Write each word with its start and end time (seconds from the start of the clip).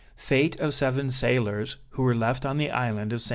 FATE 0.15 0.59
OF 0.59 0.73
SEVEN 0.73 1.11
SAILORS, 1.11 1.77
WHO 1.89 2.01
WERE 2.01 2.15
LEFT 2.15 2.43
ON 2.43 2.57
THE 2.57 2.71
ISLAND 2.71 3.13
OF 3.13 3.21
ST. 3.21 3.29